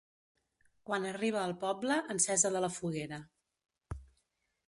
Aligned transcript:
Quan 0.89 1.03
arriba 1.09 1.43
al 1.49 1.53
poble, 1.65 1.99
encesa 2.15 2.51
de 2.57 2.63
la 2.65 2.71
foguera. 2.79 3.21